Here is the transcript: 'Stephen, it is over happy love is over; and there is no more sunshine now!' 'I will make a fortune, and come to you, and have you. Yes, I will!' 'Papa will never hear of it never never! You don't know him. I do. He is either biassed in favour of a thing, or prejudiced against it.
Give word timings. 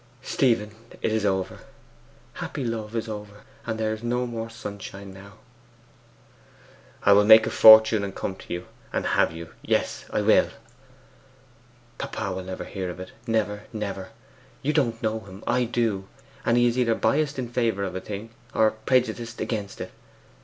'Stephen, 0.23 0.71
it 1.03 1.11
is 1.13 1.27
over 1.27 1.59
happy 2.33 2.63
love 2.63 2.95
is 2.95 3.07
over; 3.07 3.41
and 3.67 3.79
there 3.79 3.93
is 3.93 4.01
no 4.01 4.25
more 4.25 4.49
sunshine 4.49 5.13
now!' 5.13 5.33
'I 7.03 7.13
will 7.13 7.23
make 7.23 7.45
a 7.45 7.51
fortune, 7.51 8.03
and 8.03 8.15
come 8.15 8.35
to 8.35 8.51
you, 8.51 8.65
and 8.91 9.05
have 9.05 9.31
you. 9.31 9.53
Yes, 9.61 10.05
I 10.09 10.21
will!' 10.23 10.49
'Papa 11.99 12.31
will 12.31 12.43
never 12.43 12.63
hear 12.63 12.89
of 12.89 12.99
it 12.99 13.11
never 13.27 13.65
never! 13.71 14.09
You 14.63 14.73
don't 14.73 15.03
know 15.03 15.19
him. 15.19 15.43
I 15.45 15.65
do. 15.65 16.07
He 16.51 16.65
is 16.65 16.79
either 16.79 16.95
biassed 16.95 17.37
in 17.37 17.49
favour 17.49 17.83
of 17.83 17.95
a 17.95 18.01
thing, 18.01 18.31
or 18.55 18.71
prejudiced 18.71 19.39
against 19.39 19.79
it. 19.79 19.91